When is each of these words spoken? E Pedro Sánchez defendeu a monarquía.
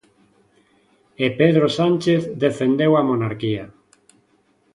E 1.23 1.25
Pedro 1.39 1.67
Sánchez 1.77 2.21
defendeu 2.45 2.91
a 2.95 3.01
monarquía. 3.09 3.65